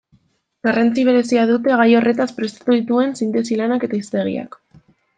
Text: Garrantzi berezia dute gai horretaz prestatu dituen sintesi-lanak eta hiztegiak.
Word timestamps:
Garrantzi 0.67 1.03
berezia 1.09 1.43
dute 1.51 1.77
gai 1.83 1.87
horretaz 1.99 2.29
prestatu 2.41 2.77
dituen 2.81 3.17
sintesi-lanak 3.23 3.89
eta 3.91 4.01
hiztegiak. 4.05 4.63